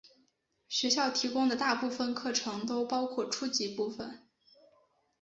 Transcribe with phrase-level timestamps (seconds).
[0.67, 4.25] 学校提供的大部分课程都包括初级部分。